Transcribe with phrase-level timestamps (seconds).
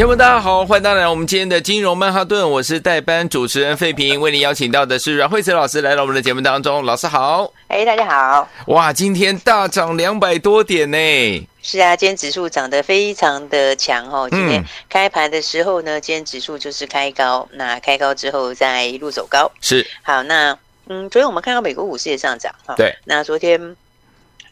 [0.00, 10.96] 听众大家好，欢迎大家来到我们今天的金融曼哈顿，我是代班主持人费平，为您邀请到的是阮慧慈老师来到我们的节目当中，老师好，哎，大家好，哇，今天大涨两百多点呢，
[11.60, 20.56] 是啊，今天指数涨得非常的强哦，今天开盘的时候呢，今天指数就是开高，那开高之后再一路走高，是，好，那
[20.88, 23.76] 嗯，昨天我们看到美国股市也上涨哈，对，那昨天。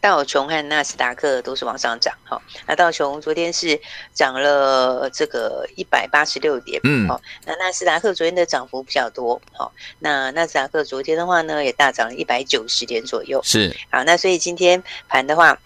[0.00, 3.80] 道琼和纳斯达克都是往上涨，哈，那道琼昨天是
[4.12, 15.58] 涨了这个一百八十六点，嗯，好，那纳斯达克昨天的涨幅比较多，好，那纳斯达克昨天的话呢，也大涨了一百九十点左右，是，好，那所以今天盘的话。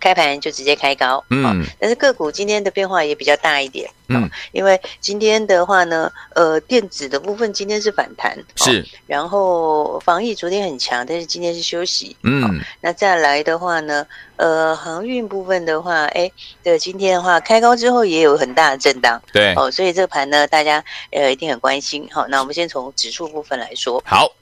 [0.00, 14.06] 开盘就直接开高，嗯，但是个股今天的变化也比较大一点，嗯，因为今天的话呢，呃，电子的部分今天是反弹，是，然后防疫昨天很强，但是今天是休息，嗯，那再来的话呢，
[14.36, 24.32] 呃，航运部分的话，哎，对，今天的话开高之后也有很大的震荡，对，哦，所以这个盘呢，大家呃一定很关心，好，那我们先从指数部分来说，好。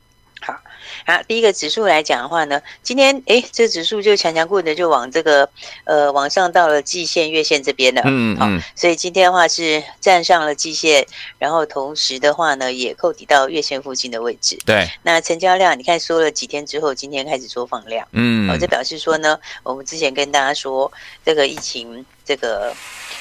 [0.41, 0.61] 好，
[1.07, 5.49] 好，第一个指数来讲的话呢，今天诶，这个指数就强强滚的就往这个
[5.85, 11.07] 呃往上到了季线、月线这边了，嗯嗯，所以今天的话是站上了季线，
[11.39, 14.89] 然后同时的话呢也扣抵到月线附近的位置，对。
[15.03, 20.91] 那成交量你看说了几天之后，今天开始做放量，嗯，哦，这表示说呢，我们之前跟大家说
[21.25, 22.75] 这个疫情这个。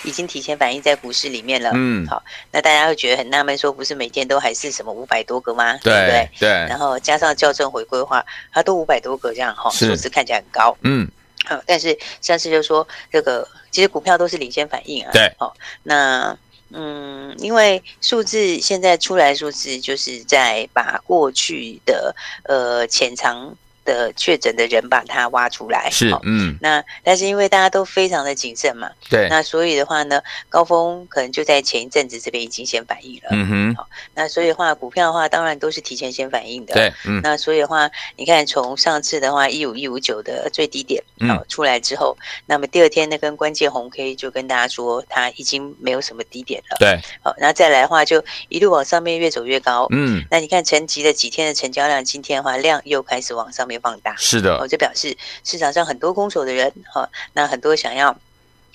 [0.04, 1.72] 已经提前反映在股市里面了。
[1.74, 5.76] 嗯，好，那大家会觉得很纳闷，说不是每天都还是什么五百多个吗？
[5.84, 6.30] 对，对不对？
[6.40, 6.50] 对。
[6.70, 10.78] 然后加上校正回归的话，它都五百多个这样哈，数字看起来很高。
[10.84, 11.10] 嗯，
[11.46, 15.10] 好，但是上次就说这个，其实股票都是领先反应啊。
[15.12, 15.34] 对。
[15.40, 16.38] 好，那
[16.70, 23.58] 嗯，因为数字现在出来，数字就是在把过去的呃潜藏。
[23.88, 53.77] 的确诊的人把它挖出来是，嗯，那但是因为大家都非常的谨慎嘛，对，那所以的话呢，高峰可能就在前一阵子这边已经先反应了，嗯哼，好，那所以的话，股票的话当然都是提前先反应的，对，嗯，那所以的话，你看从上次的话一五一五九的最低点，好出来之后，那么第二天那根关键红 K 就跟大家说它已经没有什么低点了，对，好，然后再来的话就一路往上面越走越高，嗯，那你看沉寂的几天的成交量，今天的话量又开始往上面。
[53.80, 54.16] 放大。
[54.18, 58.16] 是的，哦，就表示市场上很多空手的人，哈，那很多想要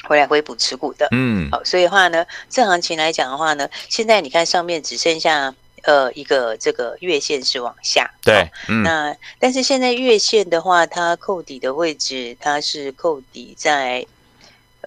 [0.04, 14.06] 回来回补持股的，嗯，好，所以的话呢，这行情来讲的话呢，现在你看上面只剩下呃一个这个月线是往下，对，嗯，那但是现在月线的话，它扣底的位置，它是扣底在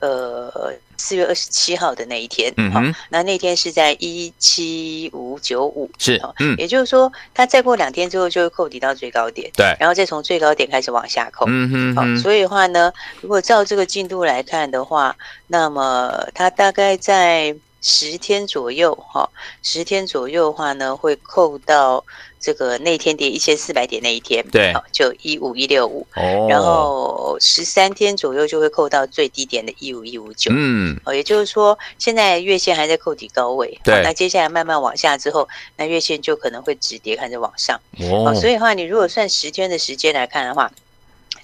[0.02, 0.74] 呃。
[0.98, 12.92] 四月二十七号的那一天，嗯哼，那那天是在一七五九五，是，嗯，也就是说，它再过两天之后就会扣抵到最高点，对，然后再从最高点开始往下扣，嗯哼，好，所以的话呢，
[13.22, 15.16] 如果照这个进度来看的话，
[15.48, 19.30] 那么它大概在十天左右，哈，
[19.64, 22.04] 十天左右的话呢，会扣到。
[22.46, 40.72] 这个那天跌一千四百点那一天，对，就一五一六五，哦，然后十三天左右就会扣到最低点的一五一五九，嗯，哦，也就是说现在月线还在扣底高位，对，那接下来慢慢往下之后，那月线就可能会止跌，开始往上，哦，所以的话，你如果算十天的时间来看的话，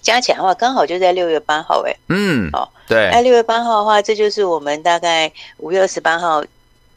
[0.04, 6.44] 加起来的话，刚好就在六月八号，哎，嗯，哦，对，那六月八号的话，这就是我们大概五月二十八号。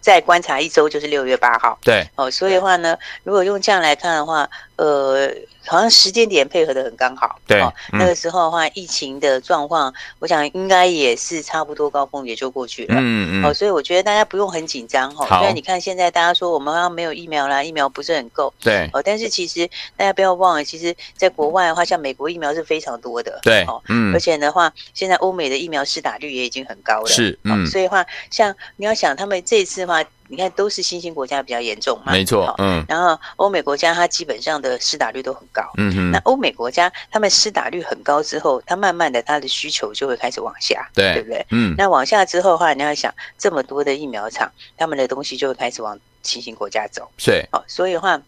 [0.04, 5.30] 再观察一周就是六月八号，对，哦，所以的话呢，如果用这样来看的话，呃，
[5.64, 19.66] 好像时间点配合的很刚好，对，哦，那个时候的话，疫情的状况，我想应该也是差不多高峰也就过去了，嗯嗯，哦，所以我觉得大家不用很紧张，哈，虽然你看现在大家说我们好像没有疫苗啦，疫苗不是很够，对，哦，但是其实
[19.96, 29.93] 大家不要忘了，其实在国外的话，像美国疫苗是非常多的，对，哦，嗯，而且的话，现在欧美的疫苗施打率也已经很高了，是，嗯，所以的话，像你要想他们这次的话。
[30.28, 41.46] 你看，都是新兴国家比较严重嘛，没错，嗯，然后欧美国家它基本上的施打率都很高，嗯哼，那欧美国家他们施打率很高之后，它慢慢的它的需求就会开始往下，对，对不对？
[41.50, 48.18] 嗯，那往下之后的话，你要想这么多的疫苗厂，他们的东西就会开始往新兴国家走，对，哦，所以的话，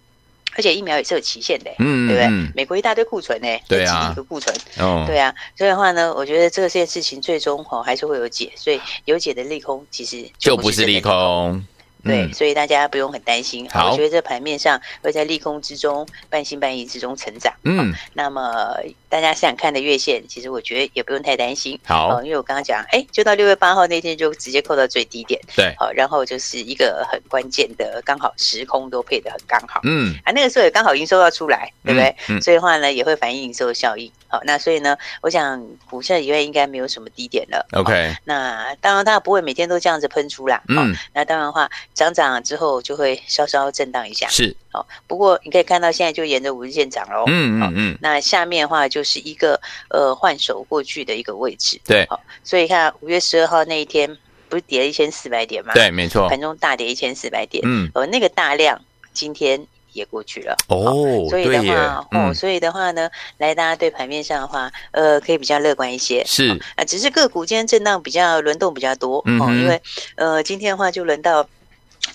[0.56, 2.52] 而且疫苗也是有期限的，嗯，对不对？
[2.54, 11.64] 美国一大堆库存呢，对啊，几亿个库存，哦，对啊，所以的话呢，我觉得这个件事情最终哈还是会有解，所以有解的利空其实就不是利空。
[12.06, 13.68] 对，所以大家不用很担心。
[13.70, 17.52] 好，我觉得这盘面上会在利空之中、半信半疑之中成长。
[17.64, 18.76] 嗯，那么
[19.08, 21.78] 大家想看的月线，其实我觉得也不用太担心。
[21.84, 25.40] 好，因为我刚刚讲，哎，就到六月八号那天就直接扣到最低点。
[25.54, 29.80] 对，好，然后就是一个很关键的，刚好时空都配得很刚好。
[29.84, 32.14] 嗯，啊，那个时候也刚好营收要出来，对不对？
[32.28, 34.10] 嗯，所以的话呢，也会反映营收的效应。
[34.28, 37.64] 好，那所以呢，我想股市以外应该没有什么低点了。
[37.72, 40.60] OK，那当然它不会每天都这样子喷出啦。
[40.68, 44.26] 嗯，那当然的话，涨涨之后就会稍稍震荡一下。
[44.28, 47.24] 是，好，不过你可以看到现在就沿着五日线涨喽。
[47.28, 47.98] 嗯嗯嗯。
[48.00, 51.80] 那下面的话就是一个呃换手过去的一个位置。
[51.84, 54.08] 对，好，所以看五月十二号那一天
[54.48, 55.72] 不是跌了一千四百点吗？
[55.72, 57.62] 对，没错，盘中大跌一千四百点。
[57.64, 58.80] 嗯，呃，那个大量
[59.12, 59.66] 今天。
[59.96, 60.54] 也过去了。
[60.68, 66.22] 哦，所以的话，哦，所以的话呢，来大家对盘面上的话，呃，可以比较乐观一些。
[66.26, 66.56] 是。
[66.76, 69.80] 啊，只是个股今天震荡比较轮动比较多哦，因为
[70.14, 71.48] 呃，今天的话就轮到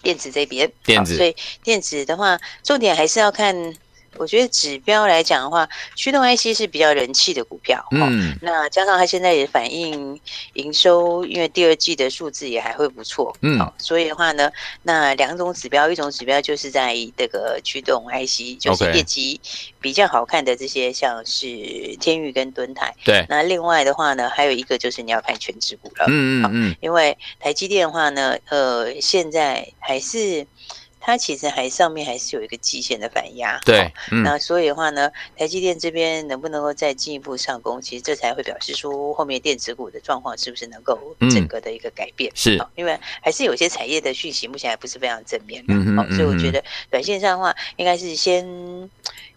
[0.04, 3.74] 电子这边，电子，所以电子的话，重点还是要看。
[4.18, 10.20] 我觉得指标来讲的话，驱动 IC 是比较人气的股票，嗯，那加上它现在也反映
[10.54, 14.52] 营收，因为第二季的数字也还会不错，嗯，所以的话呢，
[14.84, 19.40] 那两种指标，一种指标就是在这个驱动 IC，就是业绩
[19.80, 21.48] 比较好看的这些，像是
[22.00, 30.46] 天域跟敦泰，对，那另外的话呢，还有一个就是你要看权值股了，嗯嗯嗯，因为台积电的话呢，呃，现在还是。
[31.02, 37.82] 它其实还上面还是有一个季线的反压，对，嗯、那所以的话呢，台积电这边能不能够再进一步上攻？
[37.82, 40.98] 其实这才会表示说后面电子股的状况是不是能够
[41.32, 42.32] 整个的一个改变？
[42.32, 48.46] 嗯、是，因为还是有些产业的讯息目前还不是非常正面的，嗯嗯，所以我觉得短线上的话，应该是先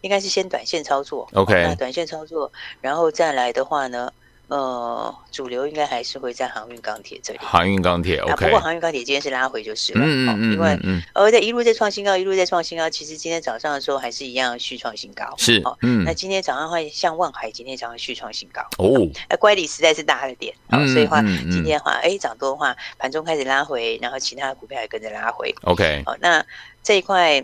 [0.02, 2.52] 应该是先短线操作，OK，那短线操作，
[2.82, 4.12] 然后再来的话呢？
[4.48, 7.38] 呃，主流应该还是会在航运钢铁这里。
[7.40, 8.44] 航运钢铁，OK。
[8.44, 10.78] 不过航运钢铁今天是拉回就是了，嗯嗯嗯，因为
[11.14, 12.88] 呃在一路在创新高，一路在创新高。
[12.90, 16.04] 其实今天早上的时候还是一样续创新高，是，嗯。
[16.04, 19.08] 那今天早上会像万海，今天早上续创新高哦。
[19.30, 20.54] 那乖离实在是大了点，
[20.92, 26.02] 所以话今天的话，哎，涨多的话，盘中开始拉回，然后其他的股票也跟着拉回，OK。
[26.04, 26.44] 好，那
[26.82, 27.42] 这一块，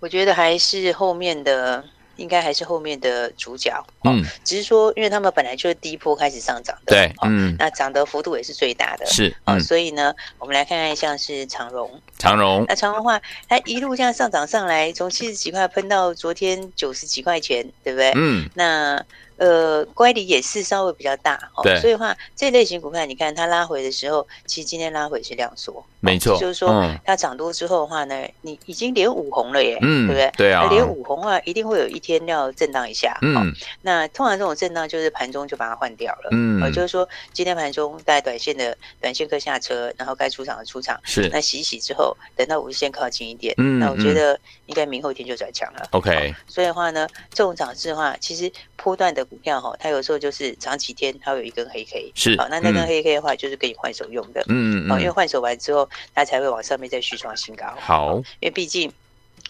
[0.00, 1.84] 我觉得还是后面的。
[2.16, 18.12] 应该还是后面的主角，嗯，只是说，因为他们本来就是第一波开始上涨的，对，嗯，那涨的幅度也是最大的，是，嗯，所以呢，我们来看看像是长荣，长荣，那长荣的话，它一路这样上涨上来，从七十几块喷到昨天九十几块钱，对不对？
[18.16, 19.04] 嗯，那。
[19.36, 30.32] 呃，乖离也是稍微比较大哦，所以的话这类型股票，你看它拉回的时候，其实今天拉回是量缩，没错，就是说它涨多之后的话呢，你已经连五红了耶，嗯，对不对？
[30.36, 33.52] 对啊，连五红的话，一定会有一天要震荡一下，嗯，
[33.82, 50.06] 那通常这种震荡就是盘中就把它换掉了，嗯，就是说今天盘中带短线的短线客下车，然后该出场的出场，是，那洗一洗之后，等到五日线靠近一点，嗯，那我觉得应该明后天就转强了，OK，所以的话呢，这种涨势的话，其实波段的股票哈，它有。
[50.06, 57.66] 时候就是涨几天，它会有一根黑 K，是好，那那根黑 K 的话，就是给你换手用的，嗯嗯，因为换手完之后，它才会往上面再续创新高。
[57.80, 58.92] 好，因为毕竟。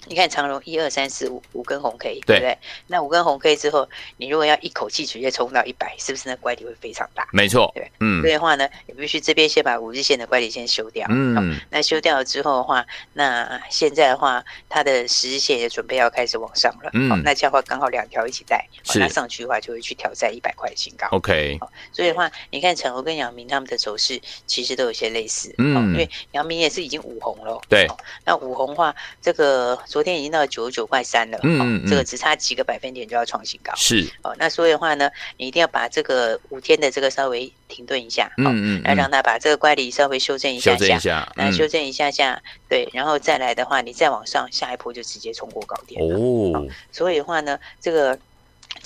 [0.06, 2.36] 你看长荣一二三四五五根红 K，对。
[2.36, 2.58] 不对？
[2.86, 7.28] 那五根红 K 之后，你如果要一口气直接冲到一百，是不是那乖离会非常大？
[7.32, 21.58] 没错，对，嗯，所以的话呢，你必须这边先把五日线的乖离先修掉，嗯，那修掉了之后的话，那现在的话，它的十日线也准备要开始往上了，嗯，那这样的话刚好两条一起带，那上去的话就会去挑战一百块的新高，OK，
[21.92, 27.88] 所以的话，你看长荣跟阳明他们的走势其实都有些类似，嗯，因为阳明也是已经五红了，对，
[28.24, 34.06] 那五红的话，这个昨天已经到九十九块三了，嗯，这个只差几个百分点就要创新高，是。
[34.20, 34.36] 哦。
[34.38, 42.38] 那所以的话呢，你一定要把这个五天的这个稍微停顿一下，嗯嗯，来让它把这个乖离稍微修正一下，修正一下，那修正一下下，
[42.68, 46.68] 对，然后再来的话，你再往上下一波就直接冲过高点哦。
[46.92, 48.18] 所以的话呢，这个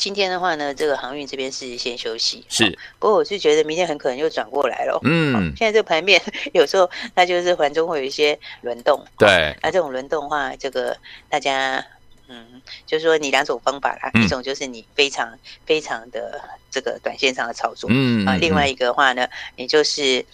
[0.01, 2.77] 今天的话呢，这个航运这边是先休息，是。
[2.99, 6.21] 不过我是觉得明天很可能又转过来了，嗯，现在这个盘面
[6.55, 10.97] 有时候它就是盘中会有一些轮动，对，那这种轮动的话，这个
[11.29, 11.85] 大家。
[12.33, 16.41] 嗯，就是说你两种方法啦，嗯、一种就是你非常非常的
[16.71, 19.27] 这个短线上的操作，嗯啊，另外一个的话呢，
[19.57, 20.25] 你就是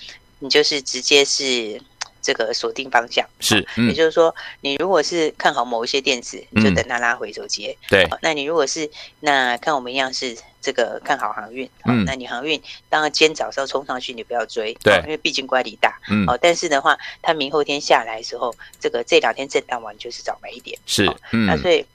[0.41, 1.81] 你就是直接是
[2.27, 8.91] 这个锁定方向，是，嗯、也就是说，你如果是看好某一些电子，你就等它拉回走接，对、嗯，那你如果是
[9.21, 21.87] 那看我们一样是这个看好航运，嗯，那你航运当然今天早上冲上去，你不要追，对，因为毕竟乖离大，嗯，哦，但是的话，它明后天下来的时候，这个这两天震荡完就是早买一点，是，嗯，那所以。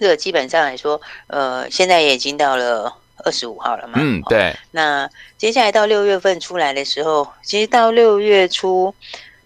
[0.00, 3.98] 这个基本上来说，呃，现在也已经到了二十五号了嘛。
[4.00, 4.56] 嗯，对。
[4.70, 8.92] 那接下来到六月份出来的时候，其实到六月初，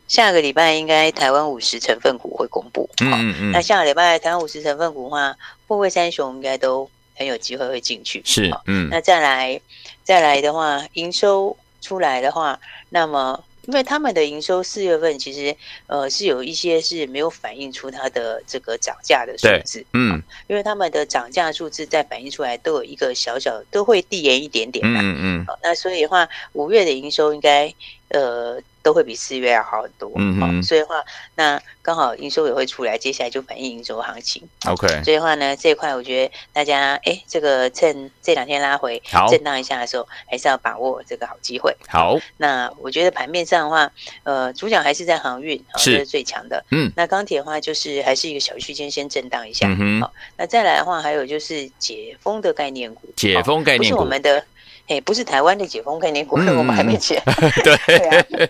[0.08, 2.88] 下个礼拜应该台湾五十成分股会公布。
[3.00, 3.52] 嗯嗯嗯。
[3.52, 5.36] 那下个礼拜台湾五十成分股的话，
[5.66, 8.22] 富贵三雄应该都很有机会会进去。
[8.24, 8.88] 是，嗯。
[8.90, 9.60] 那再来
[10.04, 12.58] 再来的话，营收出来的话，
[12.90, 13.42] 那么。
[13.66, 15.56] 因为他们的营收四月份其实
[15.88, 27.66] 呃是有一些是没有反映出它的这个涨价的数字，嗯，因为他们的涨价数字在反映出来都有一个小小都会递延一点点，嗯嗯，那所以的话五月的营收应该
[28.08, 28.60] 呃。
[28.86, 34.86] 都会比四月要好很多，嗯嗯，所以的话，那刚好营收也会出来，接下来就反映营收行情，OK。
[35.02, 41.76] 所以的话呢，这一块我觉得大家，哎，这个趁这两天拉回，好震荡一下的时候，还是要把握这个好机会。
[41.88, 43.90] 好，那我觉得盘面上的话，
[44.22, 46.88] 呃，主角还是在航运，是，这是最强的，嗯。
[46.94, 50.12] 那钢铁的话，就是还是一个小区间先震荡一下，嗯，好。
[50.36, 54.44] 那再来的话，还有就是解封的概念股，解封概念股，不是我们的。
[54.88, 57.20] 哎，不是台湾的解封概念股，我们还没解。
[57.64, 58.22] 对对啊，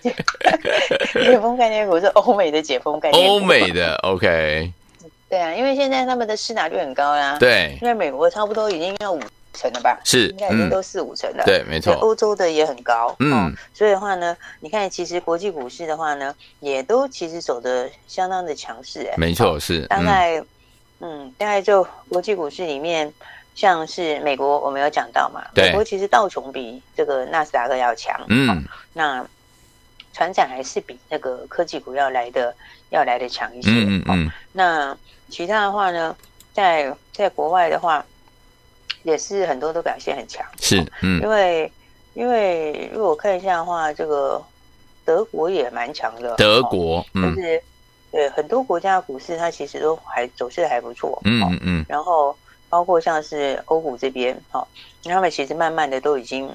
[1.13, 3.33] 解封概念股是欧美的解封概念股。
[3.33, 4.71] 欧美的 OK。
[5.27, 7.37] 对啊，因为现在他们的市拿率很高啦。
[7.39, 7.77] 对。
[7.81, 9.19] 因为美国差不多已经要五
[9.51, 9.99] 成了吧？
[10.05, 11.43] 是，应该已经都四五成了。
[11.43, 11.91] 对，没错。
[11.95, 13.15] 欧洲的也很高。
[13.19, 13.51] 嗯。
[13.73, 19.07] 所以的话呢，你看，其实国际股市的话呢，也都其实走的相当的强势。
[19.11, 19.81] 哎，没错，是。
[19.87, 20.39] 大概，
[21.01, 23.11] 嗯，大概就国际股市里面。
[23.57, 25.41] 像是美国，我们有讲到嘛？
[25.55, 28.15] 美国其实道琼比这个纳斯达克要强。
[28.29, 28.61] 嗯、哦，
[28.93, 29.27] 那
[30.13, 32.55] 船展还是比那个科技股要来的
[32.91, 33.71] 要来的强一些。
[33.71, 34.31] 嗯嗯、哦。
[34.53, 34.97] 那
[35.29, 36.15] 其他的话呢，
[36.53, 38.05] 在在国外的话，
[39.01, 40.45] 也是很多都表现很强。
[40.61, 41.19] 是，嗯。
[41.23, 41.71] 因为
[42.13, 44.39] 因为如果看一下的话，这个
[45.03, 46.35] 德国也蛮强的。
[46.35, 47.33] 德国，嗯。
[47.33, 47.63] 就是
[48.11, 51.19] 对很多国家的股市，它其实都还走势还不错。
[51.25, 51.85] 嗯嗯嗯。
[51.89, 52.37] 然后。
[52.69, 54.67] 包括像是欧股这边，好，
[55.03, 56.49] 他们其实慢慢的都已经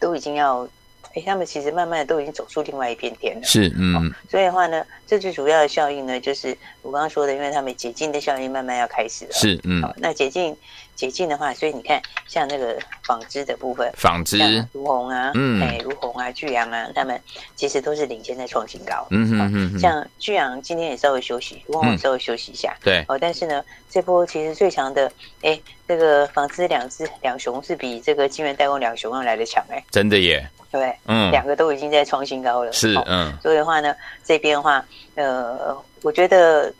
[0.00, 0.68] 都已经要，
[1.14, 3.42] 哎，他们其实慢慢的都已经走出另外一片天了。
[3.44, 4.12] 是，嗯。
[4.30, 9.32] 所以的话呢，这最主要的效应呢，就是我刚刚说的，因为他们解禁的效应慢慢要开始了。
[9.32, 9.82] 是，嗯。
[9.96, 10.56] 那解禁。
[10.98, 14.36] 解禁的话，所以你看，像那个纺织的部分，纺织，
[14.72, 17.18] 如虹啊，嗯，哎，如虹啊，巨阳啊，他们
[17.54, 19.06] 其实都是领先在创新高。
[19.10, 19.78] 嗯哼嗯嗯。
[19.78, 22.76] 像巨阳今天也稍微休息，如虹也稍微休息一下。
[22.82, 23.04] 对。
[23.06, 25.08] 哦，但是呢，这波其实最强的，
[25.42, 29.80] 哎，这个纺织两只两雄是比这个金源代工两雄要来的强哎。
[29.92, 30.44] 真的耶。
[30.72, 30.92] 对。
[31.04, 31.30] 嗯。
[31.30, 32.72] 两个都已经在创新高了。
[32.72, 33.32] 是，嗯。
[33.40, 36.74] 所以的话呢，这边的话，呃，我觉得。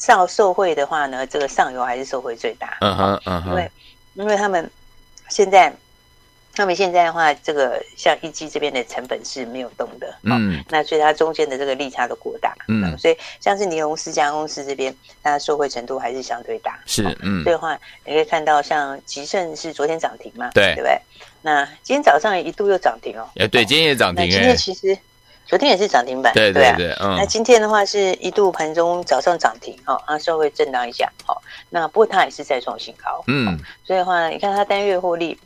[0.00, 2.78] 上受惠的话呢，这个上游还是受惠最大。
[2.80, 3.70] 嗯哼，嗯哼，因为
[4.14, 4.68] 因为他们
[5.28, 5.72] 现在，
[6.54, 10.12] 他们现在的话，这个像一机这边的成本是没有动的。
[10.22, 12.56] 嗯，那所以它中间的这个利差都过大。
[12.66, 14.92] 嗯，所以像是尼龙四家公司这边，
[15.22, 16.80] 它的受惠程度还是相对大。
[16.86, 20.50] 是，嗯，所以的话你可以看到，像吉盛是昨天涨停嘛？
[20.54, 20.98] 对，对不对？
[21.42, 23.28] 那今天早上一度又涨停哦。
[23.36, 24.28] 哎，对，今天也涨停。
[24.30, 24.98] 今天其实。
[25.50, 27.16] 昨天也是涨停板，对对对，嗯。
[27.16, 35.36] 那今天的话是一度盘中早上涨停，哈，啊稍微震荡一下，好，那不过它也是再创新高，嗯，所以的话，你看它单月获利。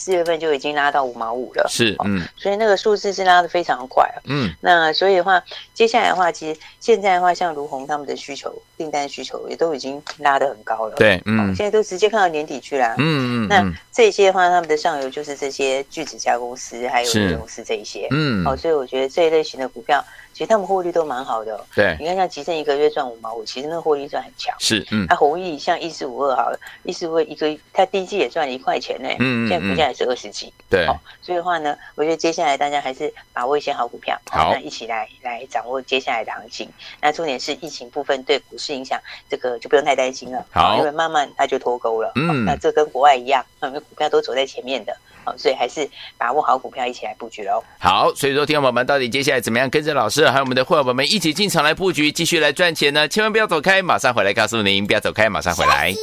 [0.00, 5.42] 四月份就已经拉到五毛五了，是，嗯，所以那个数字是拉的非常快，嗯，那所以的话，
[5.74, 20.02] 接下来的话，其实现在的话，像如虹他们的需求订单需求也都已经拉的很高了，对，嗯，现在都直接看到年底去了，嗯嗯，那这些的话，他们的上游就是这些聚酯加公司还有公司这一些，嗯，好，所以我觉得这一类型的股票。
[20.32, 24.54] 其实他们获利都蛮好的，对，你看像吉盛一个月赚五毛五，其实那个获利算很强。
[24.58, 30.86] 是，嗯，它弘毅像一四五二好了，一四五二一个，它第一季也赚了一块钱呢，嗯，现在股价也是二十几，对，
[31.20, 36.68] 所以的话呢，我觉得接下来大家还是把握一些好股票，好，那一起来来掌握接下来的行情。
[37.02, 44.96] 那重点是疫情部分对股市影响，这个就不用太担心了，好，因为慢慢它就脱钩了，嗯，那这跟国外一样，因 为股票都走在前面的。
[45.24, 47.62] 好，所以还是把握好股票，一起来布局喽。
[47.78, 53.06] 好，所以说，听众友们，到底接下来怎么样跟着老师还有我们的会员友们一起进场来布局，继续来赚钱呢？
[53.06, 55.94] 千万不要走开，马上回来告诉您，不要走开，马上回来。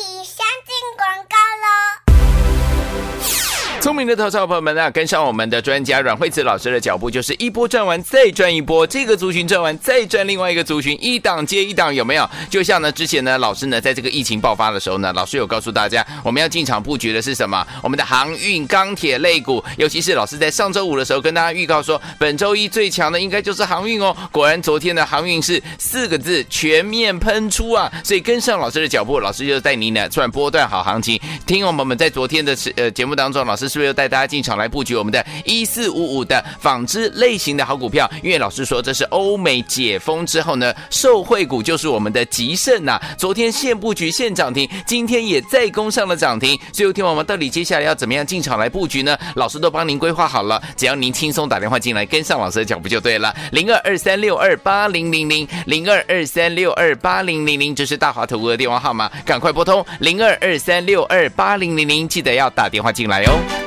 [3.88, 12.30] 聪明的投资朋友们啊，跟上我们的专家阮慧慈老师的脚步，就是一波赚完再赚一波，这个族群赚完再赚另外一个族群，一档接一档，有没有？
[12.50, 17.66] 就像呢，之前呢，老师呢，在这个疫情爆发的时候呢，老师有告诉大家，我们要进场布局的是什么？
[17.82, 24.14] 我们的航运、钢铁类股，尤其是老师在上周五的时候跟大家预告说，本周一最强的应该就是航运哦。
[24.34, 27.90] 果然，昨天的航运是四个字全面喷出啊！
[28.04, 31.18] 所以跟上老师的脚步，老师就带您呢赚波段好行情。
[31.46, 33.77] 听我们们在昨天的呃节目当中，老师。
[33.78, 38.10] 是不是又带大家进场来布局我们的一四五五的纺织类型的好股票？
[38.24, 43.00] 因为老师说这是欧美解封之后呢，受惠股就是我们的吉盛呐。
[43.20, 46.60] 昨天现布局现涨停，今天也再攻上了涨停。
[46.74, 49.16] 所以，听我们到底接下来要怎么样进场来布局呢？
[49.36, 53.32] 老师都帮您规划好了，只要您轻松打电话进来，跟上老师的脚步就对了。
[53.52, 63.67] 零二二三六二八零零零零二二三六二八零零零，这是大华投顾的电话号码，赶快拨通零二二三六二八零零零，记得要打电话进来哦。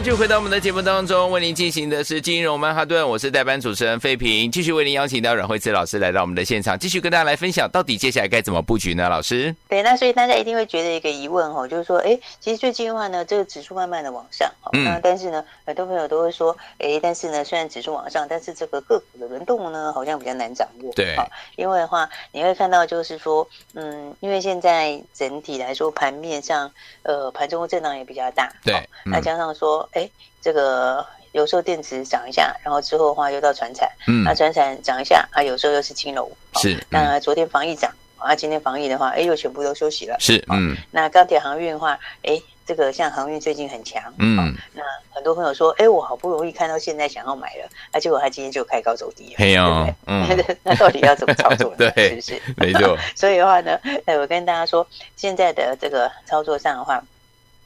[0.00, 9.08] 继续回到我们的节目当中，为您进行的是金融曼哈顿，我是代班主持人费平，继续为您邀请到阮慧慈老师来到我们的现场，继续跟大家来分享，到底接下来该怎么布局呢？
[9.08, 21.14] 老师，对，那所以大家一定会觉得一个疑问哦，就是说，哎，其实最近的话呢，这个指数慢慢的往上，嗯，那但是呢，很多朋友都会说，哎，但是呢，虽然指数往上，但是这个个股的轮动呢，好像比较难掌握，对，
[21.54, 28.74] 因为的话，你会看到就是说，嗯，因为现在整体来说盘面上，呃，盘中震荡也比较大，对，
[29.04, 29.81] 那加上说。
[29.92, 30.08] 哎，
[30.40, 36.78] 这个有时候电子涨一下，然后之后的话又到船产，嗯，那船产涨一下，啊，有时候又是金融，是。
[36.90, 40.76] 那昨天防疫涨，啊，今天防疫的话，哎，又全部都休息了，是，嗯。
[40.90, 44.54] 那钢铁航运的话，哎，这个像航运最近很强，嗯。
[44.74, 50.26] 那很多朋友说，哎，我好不容易看到现在想要买了，啊，结果他今天就开高走低了，嘿哦，嗯。
[50.62, 51.90] 那到底要怎么操作呢？
[51.94, 52.54] 对，是不是？
[52.56, 52.96] 没错。
[53.16, 57.02] 所以的话呢，哎，我跟大家说，现在的这个操作上的话。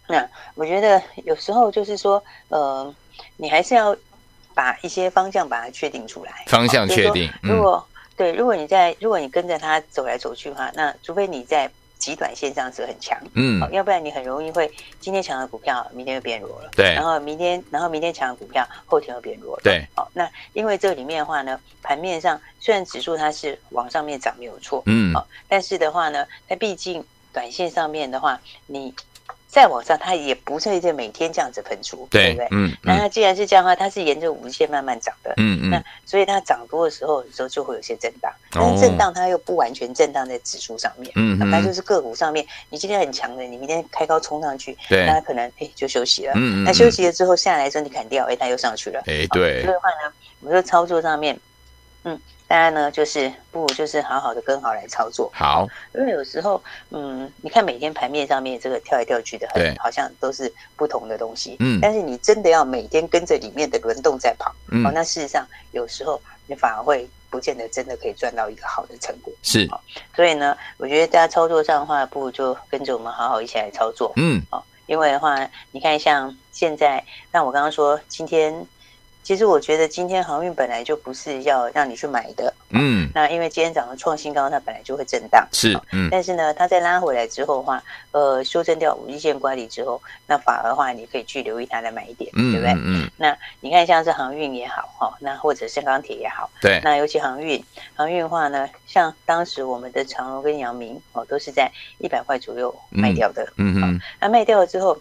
[0.08, 2.94] 那我觉得有时候就是说，呃，
[3.36, 3.96] 你还是要
[4.54, 6.44] 把一些方向把它确定出来。
[6.46, 7.30] 方向确定。
[7.42, 16.70] 如果、嗯、对，如果你在，如果你跟着它走来走去的话，那除非你在极短线上是很强，嗯，要不然你很容易会今天强的股票，明天就变弱了。
[16.76, 16.94] 对。
[16.94, 19.62] 然后明天，然后明天强的股票，后天又变弱了。
[19.64, 19.84] 对。
[19.94, 28.94] 好，那因为这里面的话呢，盘面上虽然指数它是往上面涨没有错，嗯，好，但是的话呢，它毕竟短线上面的话，你。
[29.56, 32.48] 再往上，它也不是在每天这样子喷出，对，对不对？
[32.50, 51.40] 嗯，嗯，那它既然是这样的话，它是沿着五日线慢慢涨的，嗯嗯，那所以它涨多的时候，有时候就会有些震荡，但是震荡它又不完全震荡在指数上面，嗯，那就是个股上面，你今天很强的，你明天开高冲上去，对，那它可能哎就休息了，嗯嗯，那休息了之后下来的时候你砍掉，哎，它又上去了，哎，对，所以的话呢，我们说操作上面，
[52.04, 52.20] 嗯。
[52.48, 55.28] 大家呢，就是不如就是好好的跟好来操作。
[55.34, 61.56] 好，因为有时候，嗯，你看每天盘面上面这个跳来跳去的很，很好像都是不同的东西。
[61.58, 69.32] 嗯，但是你真的要每天跟着里面的轮动在跑，嗯，哦，那事实上有时候你反而会不见得真的可以赚到一个好的成果。
[69.42, 69.80] 是，哦，
[70.14, 74.12] 所以呢，我觉得大家操作上的话，不如就跟着我们好好一起来操作。
[74.14, 75.36] 嗯，哦，因为的话，
[75.72, 78.64] 你看像现在，那我刚刚说今天。
[79.26, 92.72] 其实我觉得今天航运本来就不是要让你去买的，嗯，那因为今天早上创新高，它本来就会震荡，是，嗯，但是呢，它再拉回来之后的话，呃，修正掉五日线乖离之后，那反而的话，你可以去留意它的买点，嗯，对不对？
[92.76, 97.60] 嗯，那你看像是航运也好，哈，那或者是钢铁也好，对，那尤其航运，
[97.96, 104.96] 航运的话呢，像当时我们的长荣跟阳明哦，都是在一百块左右卖掉的，嗯嗯，那卖掉了之后，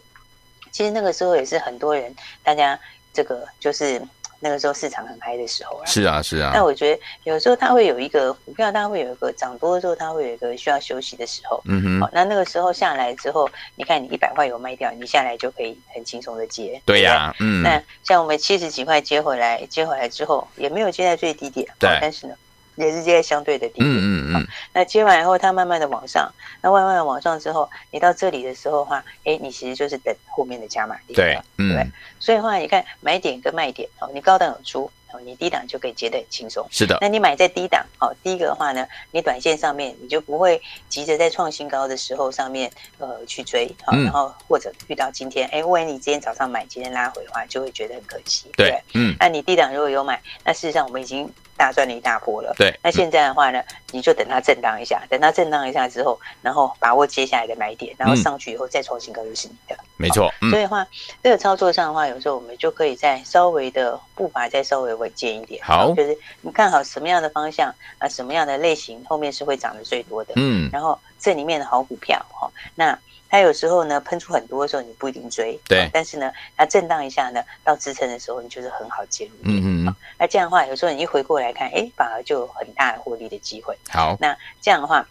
[0.72, 2.80] 其实那个时候也是很多人，大家
[3.14, 4.02] 这个就是。
[4.46, 6.52] 那个时候市场很嗨的时候啊，是啊是啊。
[6.54, 11.60] 那我觉得有时候它会有一个股票，它会有一个涨多的时候，它会有一个需要休息的时候。
[11.66, 12.02] 嗯哼。
[12.02, 16.80] 好，那那个时候下来之后，你看你一百块有卖掉，你下来就可以很轻松的接。
[16.86, 17.64] 对呀，嗯。
[17.64, 21.98] 那像我们七十几块接回来，接回来之后也没有接在最低点，对。
[22.00, 22.36] 但是呢。
[22.76, 24.48] 也是接在相对的低点，嗯嗯嗯。
[24.74, 31.88] 那接完以后，它慢慢的往上，那慢慢的往上之后，你到这里的时候的话，哎，你其实就是等后面的加码点，对，嗯，对。
[32.20, 36.98] 所以的话，你看买点跟卖点，哦，你高档有出，哦，你低档就可以接得很轻松，是的。
[37.00, 49.16] 那你买在低档，哦，第一个的话呢，你短线上面你就不会急着在创新高的时候上面呃去追，好，然后或者遇到今天，哎，万一你今天早上买，今天拉回的话，就会觉得很可惜，对，嗯。
[49.20, 51.32] 那你低档如果有买，那事实上我们已经。
[51.58, 52.78] 大赚了一大波了，对。
[52.84, 60.32] 那现在的话呢，你就等它震荡一下，等它震荡一下之后，然后把握接下来的买点，然后上去以后再创新高就是你的，没错。
[60.50, 60.86] 所以的话，
[61.24, 65.64] 这个操作上的话，有时候我们就可以再稍微的步伐再稍微稳健一点。
[65.64, 70.70] 好，就是你看好什么样的方向啊，什么样的类型后面是会涨得最多的，嗯。
[70.72, 72.98] 然后这里面的好股票哈，那。
[73.36, 75.90] 它有时候呢喷出很多的时候，你不一定追，对。
[75.92, 79.32] 但是呢，它震荡一下呢，到支撑的时候，你就是很好介入。
[79.42, 79.96] 嗯嗯嗯。
[80.18, 83.78] 那这样的话，有时候你一回过来看，哎，反而就有很大的获利的机会。
[83.90, 84.16] 好。
[84.22, 85.06] 那这样的话，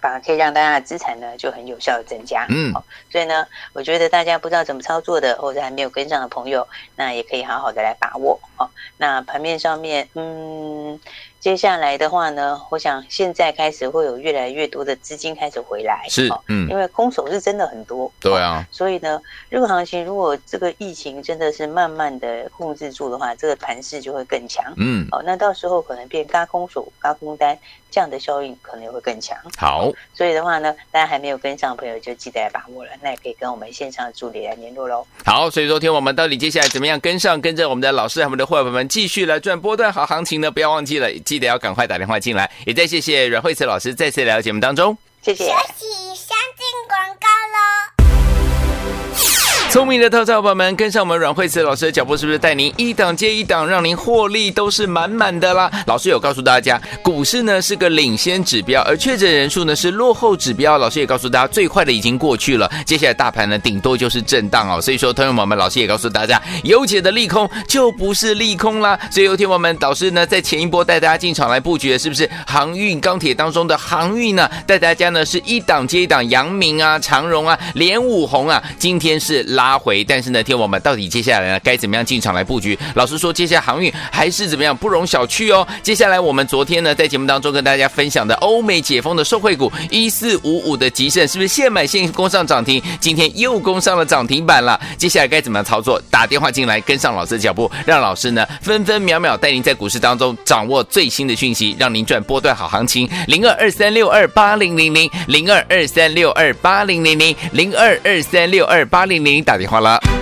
[0.00, 2.46] 反而可以让大家的资产呢就很有效的增加。
[2.48, 2.72] 嗯。
[3.12, 8.40] 所以呢，我觉得大家不知道怎么操作的，或者还没有跟上的朋友，那也可以好好的来把握。
[8.56, 10.98] 好，那盘面上面，嗯。
[11.42, 27.58] 接下来的话呢，我想现在开始会有越来越多的资金开始回来，是，嗯，因为空手是真的很多，对啊，所以呢，这个行情如果这个疫情真的是慢慢的控制住的话，这个盘势就会更强，嗯，哦，那到时候可能变嘎空手、嘎空单
[27.90, 29.36] 这样的效应可能也会更强。
[29.58, 35.04] 好，所以的话呢，大家还没有跟上的朋友就记得来把握了，那也可以跟我们线上的助理来联络喽。
[35.24, 40.48] 好，所以昨天我们到底接下来怎么样跟上，跟着我们的老师和我们的伙伴们继续来赚波段好行情呢？
[40.48, 41.10] 不要忘记了。
[41.32, 45.50] 记得要赶快打电话进来，也再谢谢阮慧慈老师再次来到节目当中，谢谢。
[49.72, 55.70] 聪明的投资者朋友们，跟上我们阮慧慈老师的脚步，是不是带您一档接一档，让您获利都是满满的啦？
[55.86, 60.76] 老师有告诉大家，股市呢是个领先指标，而确诊人数呢是落后指标。
[60.76, 64.78] 老师也告诉大家，最坏的已经过去了，接下来大盘呢顶多就是震荡哦。
[64.78, 69.00] 所以说，朋友们，老师也告诉大家，有解的利空就不是利空啦。
[69.10, 74.50] 所以，有天我们导师呢在前一波带大家进场来布局，是不是航运钢铁当中的航运呢？
[74.66, 82.76] 带大家呢是一档接一档，阳明啊、长荣啊、连五红啊，今天是老拉回，但是呢，听我们到底接下来呢该怎么样进场来布局？
[82.94, 85.64] 老师说，接下来航运还是怎么样，不容小觑哦。
[85.84, 92.82] 接下来我们昨天呢在节目当中跟大家分享的欧美解封的受惠股一四五五的吉盛，是不是现买现攻上涨停？
[92.98, 94.80] 今天又攻上了涨停板了。
[94.98, 96.02] 接下来该怎么样操作？
[96.10, 103.08] 打电话进来跟上老师的脚步，让老师呢分分秒秒带您在股市当中掌握最新的讯息，让您赚波段好行情。
[103.28, 110.21] 零二二三六二八零零零零二二三六二八零零零零二二三六二八零零打电话了。